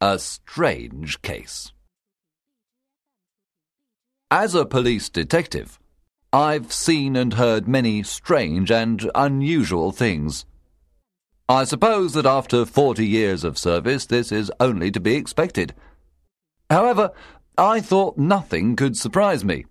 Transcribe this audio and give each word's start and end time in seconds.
A 0.00 0.18
strange 0.18 1.22
case. 1.22 1.72
As 4.30 4.54
a 4.54 4.66
police 4.66 5.08
detective, 5.08 5.78
I've 6.34 6.70
seen 6.70 7.16
and 7.16 7.32
heard 7.32 7.66
many 7.66 8.02
strange 8.02 8.70
and 8.70 9.10
unusual 9.14 9.92
things. 9.92 10.44
I 11.48 11.64
suppose 11.64 12.12
that 12.12 12.26
after 12.26 12.66
40 12.66 13.06
years 13.06 13.42
of 13.42 13.56
service, 13.56 14.04
this 14.04 14.30
is 14.30 14.52
only 14.60 14.90
to 14.90 15.00
be 15.00 15.14
expected. 15.14 15.72
However, 16.68 17.12
I 17.56 17.80
thought 17.80 18.18
nothing 18.18 18.76
could 18.76 18.98
surprise 18.98 19.46
me. 19.46 19.64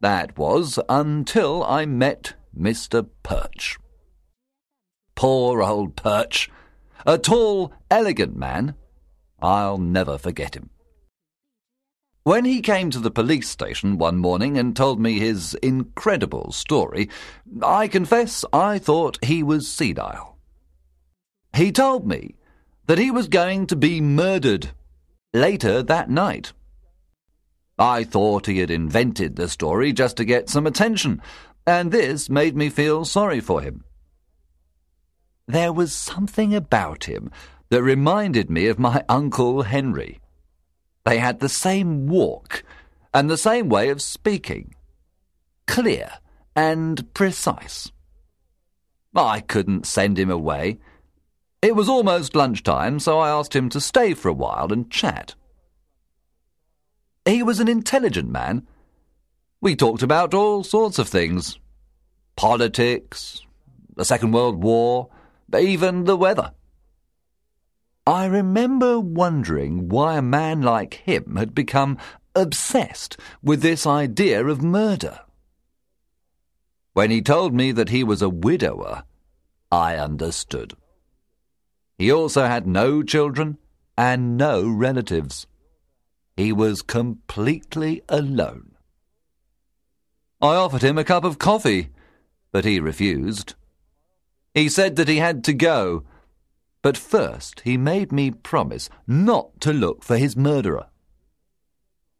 That 0.00 0.36
was 0.36 0.80
until 0.88 1.62
I 1.62 1.86
met 1.86 2.34
Mr. 2.58 3.08
Perch. 3.22 3.78
Poor 5.14 5.62
old 5.62 5.94
Perch. 5.94 6.50
A 7.06 7.16
tall, 7.16 7.72
elegant 7.88 8.36
man. 8.36 8.74
I'll 9.42 9.78
never 9.78 10.18
forget 10.18 10.54
him. 10.54 10.70
When 12.24 12.44
he 12.44 12.60
came 12.60 12.90
to 12.90 13.00
the 13.00 13.10
police 13.10 13.48
station 13.48 13.98
one 13.98 14.18
morning 14.18 14.56
and 14.56 14.76
told 14.76 15.00
me 15.00 15.18
his 15.18 15.54
incredible 15.54 16.52
story, 16.52 17.10
I 17.60 17.88
confess 17.88 18.44
I 18.52 18.78
thought 18.78 19.24
he 19.24 19.42
was 19.42 19.66
senile. 19.66 20.38
He 21.56 21.72
told 21.72 22.06
me 22.06 22.36
that 22.86 22.98
he 22.98 23.10
was 23.10 23.26
going 23.26 23.66
to 23.66 23.76
be 23.76 24.00
murdered 24.00 24.70
later 25.34 25.82
that 25.82 26.08
night. 26.08 26.52
I 27.76 28.04
thought 28.04 28.46
he 28.46 28.58
had 28.58 28.70
invented 28.70 29.34
the 29.34 29.48
story 29.48 29.92
just 29.92 30.16
to 30.18 30.24
get 30.24 30.48
some 30.48 30.66
attention, 30.66 31.20
and 31.66 31.90
this 31.90 32.30
made 32.30 32.54
me 32.54 32.70
feel 32.70 33.04
sorry 33.04 33.40
for 33.40 33.62
him. 33.62 33.82
There 35.48 35.72
was 35.72 35.92
something 35.92 36.54
about 36.54 37.04
him 37.04 37.32
that 37.72 37.82
reminded 37.82 38.50
me 38.50 38.66
of 38.66 38.78
my 38.78 39.02
Uncle 39.08 39.62
Henry. 39.62 40.20
They 41.06 41.16
had 41.16 41.40
the 41.40 41.48
same 41.48 42.06
walk 42.06 42.64
and 43.14 43.30
the 43.30 43.38
same 43.38 43.70
way 43.70 43.88
of 43.88 44.02
speaking. 44.02 44.74
Clear 45.66 46.10
and 46.54 47.14
precise. 47.14 47.90
I 49.16 49.40
couldn't 49.40 49.86
send 49.86 50.18
him 50.18 50.30
away. 50.30 50.80
It 51.62 51.74
was 51.74 51.88
almost 51.88 52.36
lunchtime, 52.36 53.00
so 53.00 53.18
I 53.18 53.30
asked 53.30 53.56
him 53.56 53.70
to 53.70 53.80
stay 53.80 54.12
for 54.12 54.28
a 54.28 54.34
while 54.34 54.70
and 54.70 54.90
chat. 54.90 55.34
He 57.24 57.42
was 57.42 57.58
an 57.58 57.68
intelligent 57.68 58.28
man. 58.28 58.66
We 59.62 59.76
talked 59.76 60.02
about 60.02 60.34
all 60.34 60.62
sorts 60.62 60.98
of 60.98 61.08
things 61.08 61.58
politics, 62.36 63.40
the 63.96 64.04
Second 64.04 64.32
World 64.32 64.62
War, 64.62 65.08
even 65.58 66.04
the 66.04 66.18
weather. 66.18 66.52
I 68.06 68.26
remember 68.26 68.98
wondering 68.98 69.88
why 69.88 70.16
a 70.16 70.22
man 70.22 70.62
like 70.62 70.94
him 70.94 71.36
had 71.36 71.54
become 71.54 71.98
obsessed 72.34 73.16
with 73.42 73.62
this 73.62 73.86
idea 73.86 74.44
of 74.44 74.62
murder. 74.62 75.20
When 76.94 77.10
he 77.10 77.22
told 77.22 77.54
me 77.54 77.70
that 77.72 77.90
he 77.90 78.02
was 78.02 78.20
a 78.20 78.28
widower, 78.28 79.04
I 79.70 79.96
understood. 79.96 80.74
He 81.96 82.10
also 82.10 82.46
had 82.46 82.66
no 82.66 83.02
children 83.02 83.58
and 83.96 84.36
no 84.36 84.68
relatives. 84.68 85.46
He 86.36 86.52
was 86.52 86.82
completely 86.82 88.02
alone. 88.08 88.72
I 90.40 90.56
offered 90.56 90.82
him 90.82 90.98
a 90.98 91.04
cup 91.04 91.22
of 91.22 91.38
coffee, 91.38 91.90
but 92.50 92.64
he 92.64 92.80
refused. 92.80 93.54
He 94.54 94.68
said 94.68 94.96
that 94.96 95.08
he 95.08 95.18
had 95.18 95.44
to 95.44 95.54
go 95.54 96.04
but 96.82 96.98
first 96.98 97.60
he 97.60 97.76
made 97.76 98.12
me 98.12 98.30
promise 98.30 98.90
not 99.06 99.60
to 99.60 99.72
look 99.72 100.02
for 100.02 100.16
his 100.18 100.36
murderer. 100.36 100.88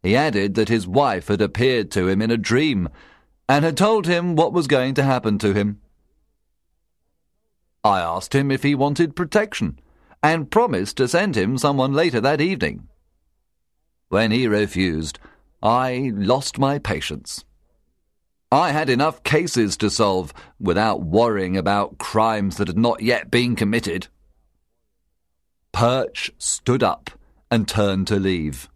He 0.03 0.17
added 0.17 0.55
that 0.55 0.69
his 0.69 0.87
wife 0.87 1.29
had 1.29 1.41
appeared 1.41 1.91
to 1.93 2.09
him 2.09 2.23
in 2.23 2.31
a 2.31 2.37
dream 2.37 2.89
and 3.49 3.65
had 3.65 3.77
told 3.77 4.07
him 4.07 4.35
what 4.35 4.53
was 4.53 4.67
going 4.67 4.95
to 4.95 5.03
happen 5.03 5.39
to 5.39 5.53
him. 5.53 5.81
I 7.85 8.01
asked 8.01 8.35
him 8.35 8.51
if 8.51 8.63
he 8.63 8.75
wanted 8.75 9.17
protection 9.17 9.79
and 10.23 10.51
promised 10.51 10.97
to 10.99 11.09
send 11.09 11.37
him 11.37 11.59
someone 11.59 11.93
later 11.93 12.21
that 12.21 12.41
evening. 12.41 12.89
When 14.09 14.31
he 14.31 14.47
refused, 14.47 15.19
I 15.63 16.13
lost 16.15 16.59
my 16.59 16.79
patience. 16.79 17.45
I 18.53 18.71
had 18.71 18.91
enough 18.91 19.23
cases 19.23 19.77
to 19.79 19.91
solve 19.91 20.35
without 20.61 21.03
worrying 21.03 21.57
about 21.57 21.99
crimes 21.99 22.57
that 22.57 22.69
had 22.69 22.79
not 22.79 23.01
yet 23.03 23.31
been 23.31 23.57
committed. 23.57 24.09
Perch 25.73 26.31
stood 26.39 26.83
up 26.83 27.11
and 27.51 27.67
turned 27.67 28.07
to 28.09 28.19
leave. 28.19 28.69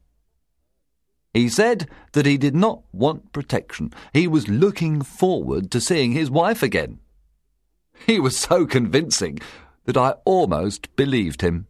He 1.32 1.48
said 1.48 1.88
that 2.12 2.24
he 2.26 2.38
did 2.38 2.56
not 2.56 2.82
want 2.92 3.32
protection. 3.32 3.92
He 4.12 4.26
was 4.26 4.48
looking 4.48 5.02
forward 5.02 5.70
to 5.70 5.80
seeing 5.80 6.12
his 6.12 6.30
wife 6.30 6.62
again. 6.62 6.98
He 8.06 8.18
was 8.18 8.36
so 8.36 8.66
convincing 8.66 9.38
that 9.84 9.96
I 9.96 10.14
almost 10.24 10.94
believed 10.96 11.42
him. 11.42 11.66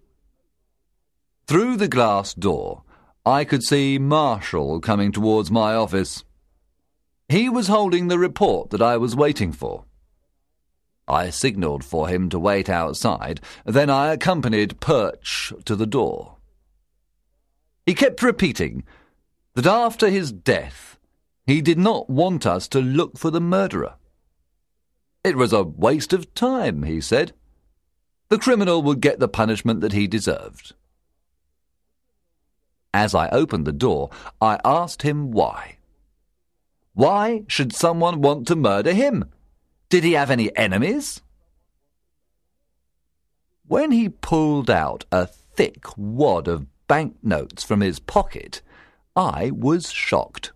Through 1.46 1.76
the 1.76 1.88
glass 1.88 2.34
door, 2.34 2.82
I 3.24 3.44
could 3.44 3.62
see 3.62 3.98
Marshall 3.98 4.80
coming 4.80 5.12
towards 5.12 5.50
my 5.50 5.74
office. 5.74 6.24
He 7.28 7.48
was 7.48 7.66
holding 7.66 8.08
the 8.08 8.18
report 8.18 8.70
that 8.70 8.82
I 8.82 8.96
was 8.96 9.16
waiting 9.16 9.52
for. 9.52 9.84
I 11.08 11.30
signalled 11.30 11.84
for 11.84 12.08
him 12.08 12.28
to 12.30 12.38
wait 12.38 12.68
outside, 12.68 13.40
then 13.64 13.88
I 13.90 14.12
accompanied 14.12 14.80
Perch 14.80 15.52
to 15.64 15.76
the 15.76 15.86
door. 15.86 16.36
He 17.84 17.94
kept 17.94 18.22
repeating 18.22 18.82
that 19.54 19.66
after 19.66 20.10
his 20.10 20.32
death, 20.32 20.98
he 21.46 21.62
did 21.62 21.78
not 21.78 22.10
want 22.10 22.44
us 22.44 22.66
to 22.68 22.80
look 22.80 23.16
for 23.16 23.30
the 23.30 23.40
murderer. 23.40 23.94
It 25.22 25.36
was 25.36 25.52
a 25.52 25.62
waste 25.62 26.12
of 26.12 26.34
time, 26.34 26.82
he 26.82 27.00
said. 27.00 27.32
The 28.28 28.38
criminal 28.38 28.82
would 28.82 29.00
get 29.00 29.20
the 29.20 29.28
punishment 29.28 29.80
that 29.82 29.92
he 29.92 30.08
deserved. 30.08 30.74
As 32.92 33.14
I 33.14 33.28
opened 33.28 33.66
the 33.66 33.72
door, 33.72 34.10
I 34.40 34.58
asked 34.64 35.02
him 35.02 35.30
why. 35.30 35.76
Why 36.94 37.44
should 37.46 37.72
someone 37.72 38.20
want 38.20 38.48
to 38.48 38.56
murder 38.56 38.92
him? 38.92 39.26
Did 39.88 40.04
he 40.04 40.12
have 40.12 40.30
any 40.30 40.54
enemies? 40.56 41.20
When 43.66 43.90
he 43.90 44.08
pulled 44.08 44.70
out 44.70 45.04
a 45.10 45.26
thick 45.26 45.84
wad 45.96 46.48
of 46.48 46.66
banknotes 46.88 47.64
from 47.64 47.80
his 47.80 47.98
pocket, 47.98 48.62
I 49.14 49.50
was 49.50 49.90
shocked. 49.90 50.52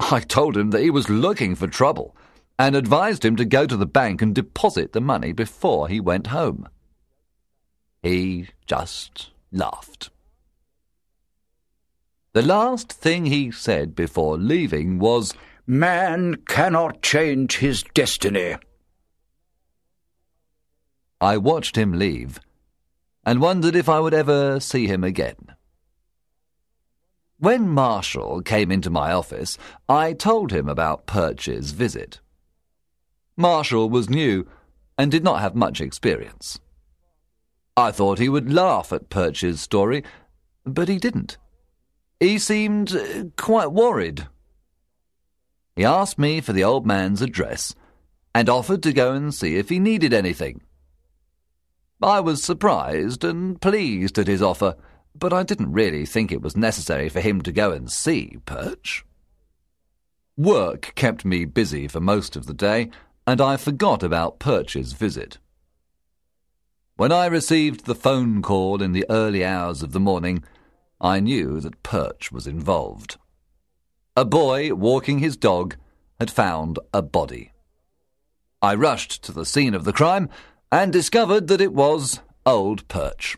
I 0.00 0.20
told 0.20 0.56
him 0.56 0.70
that 0.70 0.82
he 0.82 0.90
was 0.90 1.08
looking 1.08 1.54
for 1.54 1.66
trouble 1.66 2.16
and 2.58 2.76
advised 2.76 3.24
him 3.24 3.36
to 3.36 3.44
go 3.44 3.66
to 3.66 3.76
the 3.76 3.86
bank 3.86 4.22
and 4.22 4.34
deposit 4.34 4.92
the 4.92 5.00
money 5.00 5.32
before 5.32 5.88
he 5.88 6.00
went 6.00 6.28
home. 6.28 6.68
He 8.02 8.48
just 8.66 9.30
laughed. 9.50 10.10
The 12.32 12.42
last 12.42 12.92
thing 12.92 13.26
he 13.26 13.50
said 13.50 13.94
before 13.94 14.36
leaving 14.36 14.98
was, 14.98 15.34
Man 15.66 16.36
cannot 16.46 17.00
change 17.00 17.56
his 17.56 17.82
destiny. 17.94 18.56
I 21.22 21.38
watched 21.38 21.76
him 21.76 21.98
leave 21.98 22.38
and 23.24 23.40
wondered 23.40 23.74
if 23.74 23.88
I 23.88 23.98
would 23.98 24.12
ever 24.12 24.60
see 24.60 24.86
him 24.86 25.02
again. 25.02 25.54
When 27.38 27.66
Marshall 27.68 28.42
came 28.42 28.70
into 28.70 28.90
my 28.90 29.12
office, 29.12 29.56
I 29.88 30.12
told 30.12 30.52
him 30.52 30.68
about 30.68 31.06
Perch's 31.06 31.70
visit. 31.70 32.20
Marshall 33.34 33.88
was 33.88 34.10
new 34.10 34.46
and 34.98 35.10
did 35.10 35.24
not 35.24 35.40
have 35.40 35.54
much 35.54 35.80
experience. 35.80 36.60
I 37.74 37.90
thought 37.90 38.18
he 38.18 38.28
would 38.28 38.52
laugh 38.52 38.92
at 38.92 39.08
Perch's 39.08 39.62
story, 39.62 40.04
but 40.64 40.88
he 40.88 40.98
didn't. 40.98 41.38
He 42.20 42.38
seemed 42.38 43.32
quite 43.36 43.72
worried 43.72 44.28
he 45.76 45.84
asked 45.84 46.18
me 46.18 46.40
for 46.40 46.52
the 46.52 46.64
old 46.64 46.86
man's 46.86 47.22
address 47.22 47.74
and 48.34 48.48
offered 48.48 48.82
to 48.82 48.92
go 48.92 49.12
and 49.12 49.34
see 49.34 49.56
if 49.56 49.68
he 49.68 49.78
needed 49.78 50.12
anything. 50.12 50.60
I 52.02 52.20
was 52.20 52.42
surprised 52.42 53.24
and 53.24 53.60
pleased 53.60 54.18
at 54.18 54.26
his 54.26 54.42
offer, 54.42 54.76
but 55.14 55.32
I 55.32 55.42
didn't 55.42 55.72
really 55.72 56.04
think 56.04 56.32
it 56.32 56.42
was 56.42 56.56
necessary 56.56 57.08
for 57.08 57.20
him 57.20 57.40
to 57.42 57.52
go 57.52 57.70
and 57.70 57.90
see 57.90 58.36
Perch. 58.44 59.04
Work 60.36 60.92
kept 60.96 61.24
me 61.24 61.44
busy 61.44 61.86
for 61.86 62.00
most 62.00 62.34
of 62.34 62.46
the 62.46 62.54
day, 62.54 62.90
and 63.26 63.40
I 63.40 63.56
forgot 63.56 64.02
about 64.02 64.40
Perch's 64.40 64.92
visit. 64.92 65.38
When 66.96 67.12
I 67.12 67.26
received 67.26 67.86
the 67.86 67.94
phone 67.94 68.42
call 68.42 68.82
in 68.82 68.92
the 68.92 69.06
early 69.08 69.44
hours 69.44 69.82
of 69.82 69.92
the 69.92 70.00
morning, 70.00 70.44
I 71.00 71.20
knew 71.20 71.60
that 71.60 71.82
Perch 71.82 72.30
was 72.30 72.46
involved. 72.46 73.16
A 74.16 74.24
boy 74.24 74.72
walking 74.72 75.18
his 75.18 75.36
dog 75.36 75.74
had 76.20 76.30
found 76.30 76.78
a 76.92 77.02
body. 77.02 77.50
I 78.62 78.76
rushed 78.76 79.24
to 79.24 79.32
the 79.32 79.44
scene 79.44 79.74
of 79.74 79.84
the 79.84 79.92
crime 79.92 80.28
and 80.70 80.92
discovered 80.92 81.48
that 81.48 81.60
it 81.60 81.72
was 81.72 82.20
Old 82.46 82.86
Perch. 82.86 83.36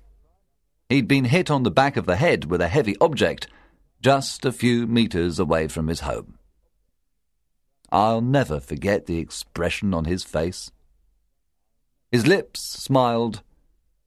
He'd 0.91 1.09
been 1.09 1.25
hit 1.25 1.51
on 1.51 1.63
the 1.63 1.71
back 1.71 1.97
of 1.97 2.05
the 2.05 2.17
head 2.17 2.45
with 2.45 2.61
a 2.61 2.69
heavy 2.69 2.95
object 3.01 3.49
just 4.03 4.45
a 4.45 4.53
few 4.53 4.87
metres 4.87 5.39
away 5.39 5.67
from 5.67 5.89
his 5.89 6.01
home. 6.01 6.39
I'll 7.91 8.21
never 8.21 8.61
forget 8.61 9.07
the 9.07 9.19
expression 9.19 9.95
on 9.95 10.05
his 10.05 10.25
face. 10.25 10.71
His 12.13 12.27
lips 12.27 12.61
smiled, 12.61 13.43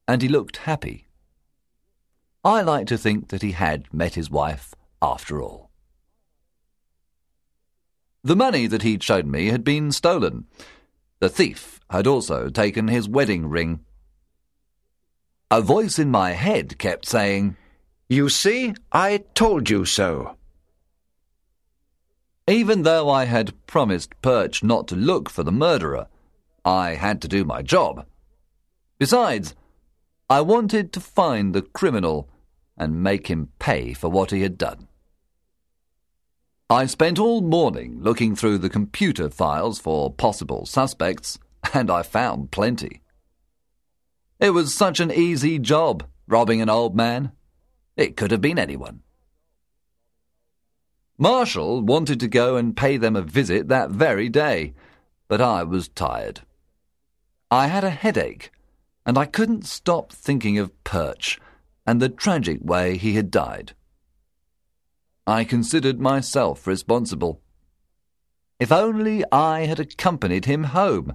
and 0.06 0.22
he 0.22 0.28
looked 0.28 0.58
happy. 0.58 1.08
I 2.44 2.62
like 2.62 2.86
to 2.86 2.96
think 2.96 3.28
that 3.28 3.42
he 3.42 3.52
had 3.52 3.92
met 3.92 4.14
his 4.14 4.30
wife 4.30 4.72
after 5.02 5.42
all. 5.42 5.69
The 8.22 8.36
money 8.36 8.66
that 8.66 8.82
he'd 8.82 9.02
shown 9.02 9.30
me 9.30 9.46
had 9.46 9.64
been 9.64 9.92
stolen. 9.92 10.44
The 11.20 11.30
thief 11.30 11.80
had 11.88 12.06
also 12.06 12.50
taken 12.50 12.88
his 12.88 13.08
wedding 13.08 13.48
ring. 13.48 13.80
A 15.50 15.62
voice 15.62 15.98
in 15.98 16.10
my 16.10 16.32
head 16.32 16.78
kept 16.78 17.06
saying, 17.06 17.56
You 18.08 18.28
see, 18.28 18.74
I 18.92 19.24
told 19.34 19.70
you 19.70 19.84
so. 19.84 20.36
Even 22.46 22.82
though 22.82 23.08
I 23.08 23.24
had 23.24 23.54
promised 23.66 24.20
Perch 24.22 24.62
not 24.62 24.86
to 24.88 24.96
look 24.96 25.30
for 25.30 25.42
the 25.42 25.52
murderer, 25.52 26.08
I 26.64 26.96
had 26.96 27.22
to 27.22 27.28
do 27.28 27.44
my 27.44 27.62
job. 27.62 28.06
Besides, 28.98 29.54
I 30.28 30.42
wanted 30.42 30.92
to 30.92 31.00
find 31.00 31.54
the 31.54 31.62
criminal 31.62 32.28
and 32.76 33.02
make 33.02 33.28
him 33.28 33.48
pay 33.58 33.94
for 33.94 34.10
what 34.10 34.30
he 34.30 34.42
had 34.42 34.58
done. 34.58 34.88
I 36.70 36.86
spent 36.86 37.18
all 37.18 37.40
morning 37.40 37.98
looking 38.00 38.36
through 38.36 38.58
the 38.58 38.70
computer 38.70 39.28
files 39.28 39.80
for 39.80 40.08
possible 40.08 40.66
suspects, 40.66 41.36
and 41.74 41.90
I 41.90 42.04
found 42.04 42.52
plenty. 42.52 43.00
It 44.38 44.50
was 44.50 44.72
such 44.72 45.00
an 45.00 45.10
easy 45.10 45.58
job, 45.58 46.04
robbing 46.28 46.62
an 46.62 46.70
old 46.70 46.94
man. 46.94 47.32
It 47.96 48.16
could 48.16 48.30
have 48.30 48.40
been 48.40 48.56
anyone. 48.56 49.00
Marshall 51.18 51.82
wanted 51.82 52.20
to 52.20 52.28
go 52.28 52.56
and 52.56 52.76
pay 52.76 52.96
them 52.96 53.16
a 53.16 53.22
visit 53.22 53.66
that 53.66 53.90
very 53.90 54.28
day, 54.28 54.72
but 55.26 55.40
I 55.40 55.64
was 55.64 55.88
tired. 55.88 56.42
I 57.50 57.66
had 57.66 57.82
a 57.82 57.90
headache, 57.90 58.52
and 59.04 59.18
I 59.18 59.26
couldn't 59.26 59.66
stop 59.66 60.12
thinking 60.12 60.56
of 60.56 60.84
Perch 60.84 61.40
and 61.84 62.00
the 62.00 62.08
tragic 62.08 62.60
way 62.62 62.96
he 62.96 63.14
had 63.14 63.32
died. 63.32 63.74
I 65.30 65.44
considered 65.44 66.00
myself 66.00 66.66
responsible. 66.66 67.40
If 68.58 68.70
only 68.70 69.24
I 69.32 69.66
had 69.66 69.80
accompanied 69.80 70.44
him 70.44 70.64
home 70.64 71.14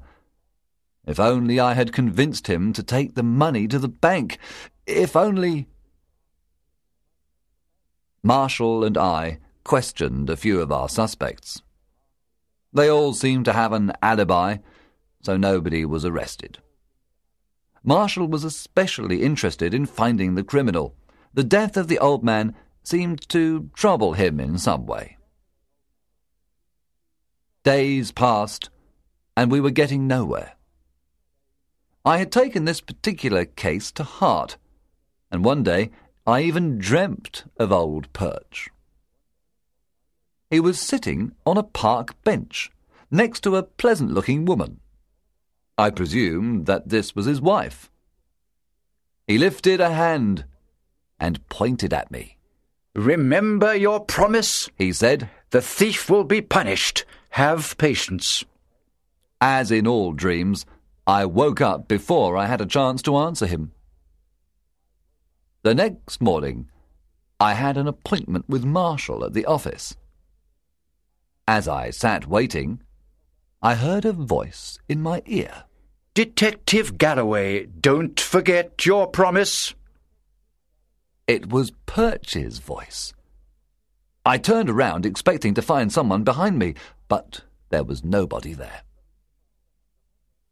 if 1.08 1.20
only 1.20 1.60
I 1.60 1.74
had 1.74 1.94
convinced 1.94 2.48
him 2.48 2.74
to 2.74 2.84
take 2.84 3.16
the 3.16 3.24
money 3.24 3.68
to 3.68 3.80
the 3.80 3.88
bank. 3.88 4.40
If 4.88 5.16
only. 5.16 5.68
Marshall 8.24 8.84
and 8.84 8.98
I 8.98 9.40
questioned 9.64 10.30
a 10.30 10.38
few 10.38 10.62
of 10.62 10.72
our 10.72 10.90
suspects. 10.90 11.62
They 12.74 12.90
all 12.90 13.14
seemed 13.14 13.46
to 13.46 13.54
have 13.54 13.72
an 13.72 13.94
alibi, 14.02 14.58
so 15.22 15.38
nobody 15.38 15.86
was 15.86 16.04
arrested. 16.04 16.58
Marshall 17.84 18.28
was 18.28 18.44
especially 18.44 19.22
interested 19.22 19.74
in 19.74 19.86
finding 19.86 20.34
the 20.34 20.44
criminal. 20.44 20.96
The 21.36 21.44
death 21.44 21.78
of 21.78 21.88
the 21.88 22.00
old 22.00 22.24
man 22.24 22.56
seemed 22.88 23.28
to 23.30 23.70
trouble 23.74 24.14
him 24.14 24.40
in 24.40 24.58
some 24.58 24.86
way. 24.86 25.18
Days 27.64 28.12
passed, 28.12 28.70
and 29.36 29.52
we 29.52 29.60
were 29.60 29.72
getting 29.72 30.08
nowhere. 30.08 30.54
I 32.06 32.20
had 32.20 32.32
taken 32.32 32.66
this 32.66 32.82
particular 32.82 33.46
case 33.46 33.92
to 33.94 34.04
heart, 34.04 34.58
and 35.32 35.44
one 35.44 35.64
day 35.64 35.90
I 36.28 36.42
even 36.42 36.78
dreamt 36.78 37.46
of 37.58 37.72
old 37.72 38.12
Perch. 38.14 38.70
He 40.52 40.60
was 40.60 40.80
sitting 40.80 41.34
on 41.46 41.58
a 41.58 41.64
park 41.64 42.22
bench 42.24 42.72
next 43.10 43.42
to 43.42 43.56
a 43.56 43.64
pleasant 43.64 44.12
looking 44.12 44.46
woman. 44.46 44.80
I 45.78 45.90
presumed 45.90 46.68
that 46.68 46.90
this 46.90 47.16
was 47.16 47.26
his 47.26 47.42
wife. 47.42 47.90
He 49.28 49.38
lifted 49.38 49.82
a 49.82 49.92
hand 49.92 50.46
and 51.20 51.48
pointed 51.50 51.94
at 51.94 52.12
me. 52.12 52.35
Remember 52.96 53.76
your 53.76 54.00
promise, 54.00 54.70
he 54.78 54.94
said. 54.94 55.30
The 55.50 55.62
thief 55.62 56.10
will 56.10 56.24
be 56.24 56.42
punished. 56.42 57.04
Have 57.32 57.78
patience. 57.78 58.46
As 59.42 59.70
in 59.70 59.86
all 59.86 60.14
dreams, 60.14 60.66
I 61.06 61.26
woke 61.26 61.60
up 61.60 61.90
before 61.90 62.38
I 62.38 62.46
had 62.46 62.62
a 62.62 62.66
chance 62.66 63.02
to 63.04 63.18
answer 63.18 63.46
him. 63.46 63.74
The 65.64 65.76
next 65.76 66.22
morning, 66.22 66.70
I 67.40 67.54
had 67.54 67.76
an 67.76 67.88
appointment 67.88 68.46
with 68.48 68.64
Marshall 68.64 69.26
at 69.26 69.34
the 69.34 69.46
office. 69.46 69.98
As 71.48 71.68
I 71.68 71.90
sat 71.90 72.28
waiting, 72.28 72.82
I 73.62 73.76
heard 73.76 74.06
a 74.06 74.14
voice 74.14 74.80
in 74.88 75.02
my 75.02 75.22
ear. 75.26 75.66
Detective 76.14 76.98
Galloway, 76.98 77.66
don't 77.66 78.20
forget 78.20 78.86
your 78.86 79.08
promise. 79.08 79.76
It 81.28 81.50
was 81.50 81.72
Perch's 81.88 82.60
voice. 82.60 83.14
I 84.24 84.38
turned 84.38 84.70
around 84.70 85.06
expecting 85.06 85.56
to 85.56 85.62
find 85.62 85.92
someone 85.92 86.24
behind 86.24 86.60
me, 86.60 86.76
but 87.08 87.42
there 87.70 87.84
was 87.84 88.04
nobody 88.04 88.54
there. 88.54 88.82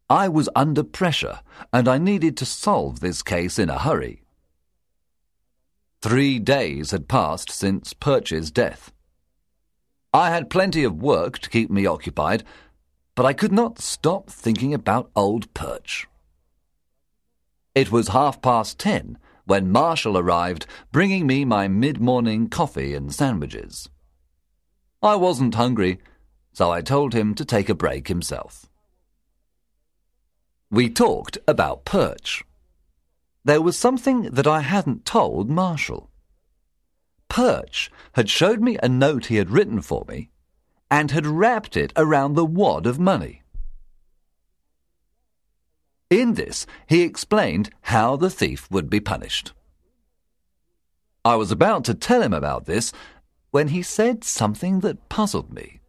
I 0.09 0.27
was 0.29 0.49
under 0.55 0.83
pressure, 0.83 1.41
and 1.71 1.87
I 1.87 1.97
needed 1.97 2.37
to 2.37 2.45
solve 2.45 2.99
this 2.99 3.21
case 3.21 3.59
in 3.59 3.69
a 3.69 3.79
hurry. 3.79 4.23
Three 6.01 6.39
days 6.39 6.91
had 6.91 7.07
passed 7.07 7.49
since 7.49 7.93
Perch's 7.93 8.51
death. 8.51 8.91
I 10.11 10.29
had 10.29 10.49
plenty 10.49 10.83
of 10.83 11.01
work 11.01 11.39
to 11.39 11.49
keep 11.49 11.69
me 11.69 11.85
occupied, 11.85 12.43
but 13.15 13.25
I 13.25 13.33
could 13.33 13.51
not 13.51 13.79
stop 13.79 14.29
thinking 14.29 14.73
about 14.73 15.11
old 15.15 15.53
Perch. 15.53 16.07
It 17.75 17.91
was 17.91 18.09
half 18.09 18.41
past 18.41 18.79
ten 18.79 19.17
when 19.45 19.71
Marshall 19.71 20.17
arrived, 20.17 20.65
bringing 20.91 21.27
me 21.27 21.45
my 21.45 21.67
mid 21.67 21.99
morning 21.99 22.47
coffee 22.47 22.93
and 22.95 23.13
sandwiches. 23.13 23.89
I 25.01 25.15
wasn't 25.15 25.55
hungry, 25.55 25.99
so 26.53 26.71
I 26.71 26.81
told 26.81 27.13
him 27.13 27.35
to 27.35 27.45
take 27.45 27.69
a 27.69 27.75
break 27.75 28.07
himself. 28.07 28.67
We 30.71 30.89
talked 30.89 31.37
about 31.47 31.85
Perch. 31.85 32.43
There 33.43 33.61
was 33.61 33.77
something 33.77 34.23
that 34.23 34.47
I 34.47 34.61
hadn't 34.61 35.05
told 35.05 35.49
Marshall. 35.49 36.09
Perch 37.27 37.91
had 38.13 38.29
showed 38.29 38.61
me 38.61 38.77
a 38.81 38.89
note 38.89 39.25
he 39.25 39.35
had 39.35 39.51
written 39.51 39.81
for 39.81 40.05
me 40.07 40.29
and 40.89 41.11
had 41.11 41.27
wrapped 41.27 41.75
it 41.75 41.91
around 41.95 42.33
the 42.33 42.45
wad 42.45 42.85
of 42.85 42.99
money. 42.99 43.42
In 46.13 46.35
this, 46.35 46.67
he 46.85 47.01
explained 47.01 47.71
how 47.81 48.17
the 48.17 48.29
thief 48.29 48.69
would 48.69 48.87
be 48.87 48.99
punished. 48.99 49.51
I 51.25 51.35
was 51.37 51.51
about 51.51 51.83
to 51.85 51.95
tell 51.95 52.21
him 52.21 52.33
about 52.33 52.65
this 52.65 52.93
when 53.49 53.69
he 53.69 53.81
said 53.81 54.23
something 54.23 54.81
that 54.81 55.09
puzzled 55.09 55.51
me. 55.51 55.79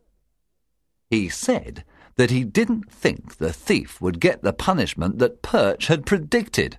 He 1.10 1.28
said 1.28 1.84
that 2.16 2.30
he 2.30 2.42
didn't 2.42 2.90
think 2.90 3.36
the 3.36 3.52
thief 3.52 4.00
would 4.00 4.18
get 4.18 4.42
the 4.42 4.54
punishment 4.54 5.18
that 5.18 5.42
Perch 5.42 5.88
had 5.88 6.06
predicted. 6.06 6.78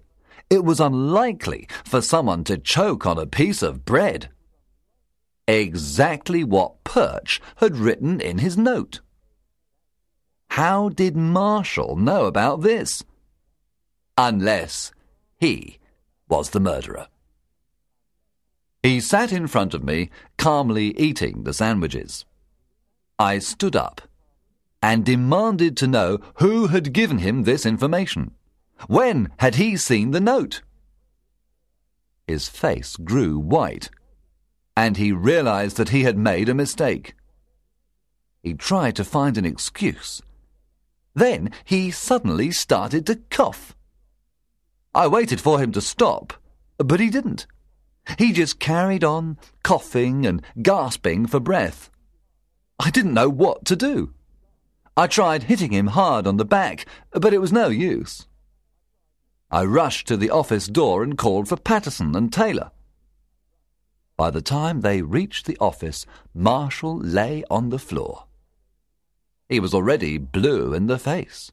It 0.50 0.66
was 0.66 0.80
unlikely 0.80 1.68
for 1.84 2.02
someone 2.02 2.46
to 2.46 2.58
choke 2.58 3.06
on 3.06 3.20
a 3.20 3.28
piece 3.28 3.62
of 3.62 3.86
bread. 3.86 4.30
Exactly 5.48 6.44
what 6.44 6.84
Perch 6.84 7.40
had 7.58 7.78
written 7.78 8.20
in 8.20 8.40
his 8.40 8.58
note. 8.58 9.02
How 10.50 10.90
did 10.90 11.16
Marshall 11.16 11.96
know 11.96 12.26
about 12.26 12.62
this? 12.62 13.04
Unless 14.18 14.92
he 15.38 15.80
was 16.30 16.52
the 16.52 16.60
murderer. 16.60 17.08
He 18.82 19.00
sat 19.00 19.32
in 19.32 19.48
front 19.48 19.74
of 19.74 19.84
me, 19.84 20.10
calmly 20.38 20.98
eating 20.98 21.44
the 21.44 21.54
sandwiches. 21.54 22.24
I 23.18 23.40
stood 23.40 23.76
up 23.76 24.02
and 24.82 25.04
demanded 25.04 25.76
to 25.78 25.88
know 25.88 26.20
who 26.36 26.68
had 26.68 26.94
given 26.94 27.18
him 27.18 27.44
this 27.44 27.66
information. 27.66 28.32
When 28.88 29.32
had 29.38 29.56
he 29.56 29.78
seen 29.78 30.12
the 30.12 30.20
note? 30.20 30.62
His 32.28 32.48
face 32.50 32.96
grew 32.96 33.38
white, 33.40 33.90
and 34.78 34.98
he 34.98 35.12
realized 35.12 35.78
that 35.78 35.90
he 35.90 36.04
had 36.04 36.18
made 36.18 36.50
a 36.50 36.54
mistake. 36.54 37.16
He 38.44 38.54
tried 38.54 38.96
to 38.98 39.04
find 39.04 39.38
an 39.38 39.46
excuse. 39.46 40.22
Then 41.16 41.50
he 41.64 41.92
suddenly 41.92 42.52
started 42.52 43.06
to 43.08 43.16
cough. 43.30 43.75
I 44.96 45.08
waited 45.08 45.42
for 45.42 45.60
him 45.60 45.74
to 45.74 45.82
stop, 45.82 46.34
but 46.78 47.02
he 47.02 47.10
didn't. 47.10 47.48
He 48.18 48.32
just 48.32 48.60
carried 48.60 49.04
on, 49.04 49.38
coughing 49.62 50.26
and 50.26 50.42
gasping 50.62 51.28
for 51.28 51.42
breath. 51.42 51.90
I 52.80 52.92
didn't 52.92 53.14
know 53.14 53.30
what 53.30 53.66
to 53.66 53.76
do. 53.76 54.14
I 54.96 55.08
tried 55.08 55.44
hitting 55.44 55.72
him 55.72 55.88
hard 55.88 56.26
on 56.26 56.38
the 56.38 56.46
back, 56.46 56.86
but 57.12 57.34
it 57.34 57.40
was 57.40 57.52
no 57.52 57.68
use. 57.68 58.26
I 59.52 59.66
rushed 59.66 60.08
to 60.08 60.16
the 60.16 60.30
office 60.30 60.68
door 60.68 61.04
and 61.04 61.18
called 61.18 61.50
for 61.50 61.58
Patterson 61.58 62.16
and 62.16 62.32
Taylor. 62.32 62.72
By 64.16 64.32
the 64.32 64.42
time 64.42 64.80
they 64.80 65.02
reached 65.02 65.46
the 65.46 65.58
office, 65.60 66.06
Marshall 66.34 66.98
lay 67.00 67.44
on 67.50 67.68
the 67.68 67.80
floor. 67.80 68.28
He 69.50 69.60
was 69.60 69.74
already 69.74 70.18
blue 70.18 70.74
in 70.74 70.88
the 70.88 70.98
face. 70.98 71.52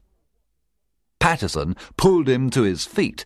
Patterson 1.23 1.77
pulled 1.95 2.27
him 2.27 2.49
to 2.49 2.63
his 2.63 2.83
feet, 2.83 3.23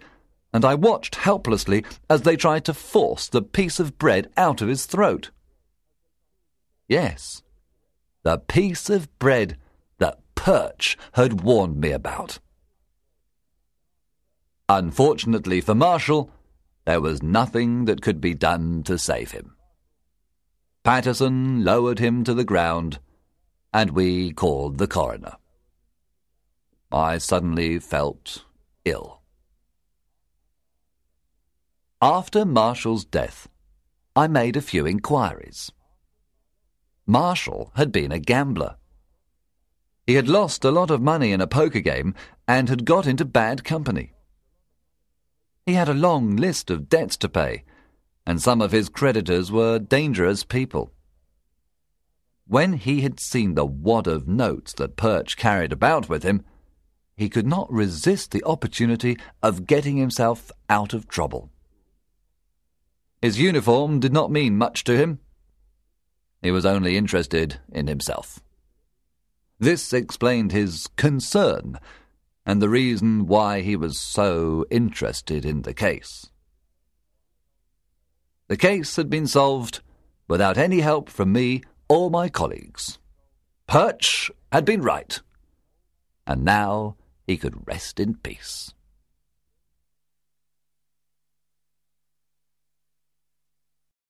and 0.54 0.64
I 0.64 0.76
watched 0.76 1.16
helplessly 1.16 1.84
as 2.08 2.22
they 2.22 2.36
tried 2.36 2.64
to 2.66 2.74
force 2.76 3.28
the 3.28 3.42
piece 3.42 3.80
of 3.80 3.98
bread 3.98 4.30
out 4.38 4.62
of 4.62 4.68
his 4.68 4.86
throat. 4.86 5.32
Yes, 6.88 7.42
the 8.22 8.38
piece 8.38 8.92
of 8.92 9.18
bread 9.18 9.58
that 9.98 10.20
Perch 10.36 10.96
had 11.14 11.42
warned 11.42 11.82
me 11.82 11.90
about. 11.90 12.38
Unfortunately 14.70 15.60
for 15.60 15.74
Marshall, 15.74 16.30
there 16.86 17.02
was 17.02 17.24
nothing 17.24 17.86
that 17.86 18.04
could 18.04 18.22
be 18.22 18.36
done 18.36 18.84
to 18.84 19.00
save 19.00 19.32
him. 19.32 19.56
Patterson 20.84 21.64
lowered 21.64 21.98
him 21.98 22.24
to 22.26 22.36
the 22.36 22.46
ground, 22.46 23.00
and 23.74 23.90
we 23.90 24.34
called 24.34 24.78
the 24.78 24.88
coroner. 24.88 25.38
I 26.92 27.18
suddenly 27.18 27.80
felt 27.80 28.46
ill. 28.86 29.22
After 32.02 32.46
Marshall's 32.46 33.06
death, 33.06 33.50
I 34.16 34.28
made 34.28 34.56
a 34.56 34.62
few 34.62 34.86
inquiries. 34.86 35.72
Marshall 37.06 37.72
had 37.76 37.92
been 37.92 38.12
a 38.12 38.20
gambler. 38.20 38.78
He 40.06 40.14
had 40.14 40.30
lost 40.30 40.64
a 40.64 40.72
lot 40.72 40.90
of 40.90 41.02
money 41.02 41.32
in 41.32 41.42
a 41.42 41.48
poker 41.48 41.80
game 41.80 42.16
and 42.48 42.70
had 42.70 42.86
got 42.86 43.06
into 43.06 43.26
bad 43.26 43.64
company. 43.64 44.14
He 45.66 45.74
had 45.74 45.90
a 45.90 45.94
long 45.94 46.38
list 46.38 46.70
of 46.70 46.88
debts 46.88 47.18
to 47.18 47.28
pay, 47.28 47.64
and 48.26 48.42
some 48.42 48.62
of 48.62 48.72
his 48.72 48.88
creditors 48.88 49.52
were 49.52 49.80
dangerous 49.80 50.46
people. 50.46 50.94
When 52.46 52.74
he 52.74 53.02
had 53.02 53.20
seen 53.20 53.56
the 53.56 53.66
wad 53.66 54.08
of 54.08 54.28
notes 54.28 54.72
that 54.74 54.96
Perch 54.96 55.36
carried 55.36 55.74
about 55.74 56.08
with 56.08 56.24
him, 56.24 56.46
he 57.18 57.30
could 57.30 57.48
not 57.48 57.72
resist 57.72 58.32
the 58.32 58.44
opportunity 58.46 59.18
of 59.42 59.66
getting 59.66 59.98
himself 59.98 60.52
out 60.70 60.94
of 60.94 61.08
trouble. 61.08 61.50
His 63.22 63.40
uniform 63.40 64.00
did 64.00 64.14
not 64.14 64.32
mean 64.32 64.56
much 64.56 64.84
to 64.84 64.96
him. 64.96 65.20
He 66.44 66.52
was 66.52 66.66
only 66.66 66.96
interested 66.96 67.60
in 67.72 67.88
himself. 67.88 68.40
This 69.60 69.92
explained 69.92 70.52
his 70.52 70.88
concern 70.96 71.80
and 72.46 72.62
the 72.62 72.70
reason 72.70 73.26
why 73.26 73.62
he 73.62 73.76
was 73.76 74.00
so 74.00 74.66
interested 74.70 75.44
in 75.44 75.64
the 75.64 75.74
case. 75.74 76.30
The 78.48 78.56
case 78.56 78.96
had 78.96 79.10
been 79.10 79.28
solved 79.28 79.82
without 80.28 80.58
any 80.58 80.82
help 80.82 81.10
from 81.10 81.34
me 81.34 81.64
or 81.90 82.12
my 82.12 82.30
colleagues. 82.30 83.00
Perch 83.66 84.32
had 84.52 84.64
been 84.64 84.82
right, 84.82 85.20
and 86.26 86.46
now 86.46 86.96
he 87.28 87.38
could 87.38 87.68
rest 87.68 88.00
in 88.00 88.16
peace. 88.16 88.74